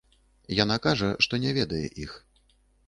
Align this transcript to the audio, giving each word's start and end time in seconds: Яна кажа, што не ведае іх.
Яна 0.63 0.77
кажа, 0.87 1.11
што 1.27 1.33
не 1.47 1.51
ведае 1.59 1.85
іх. 2.07 2.21